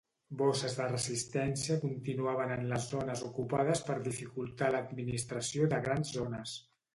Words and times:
Bosses 0.37 0.75
de 0.77 0.85
resistència 0.91 1.77
continuaven 1.83 2.53
en 2.55 2.65
les 2.71 2.87
zones 2.95 3.21
ocupades 3.27 3.83
per 3.91 3.99
dificultar 4.09 4.71
l'administració 4.79 5.69
de 5.77 5.81
grans 5.91 6.17
zones. 6.19 6.57